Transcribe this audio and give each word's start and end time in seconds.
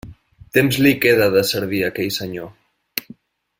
Temps 0.57 0.79
li 0.85 0.93
quedava 1.03 1.35
de 1.35 1.45
servir 1.51 1.83
aquell 1.91 2.11
senyor. 2.19 2.51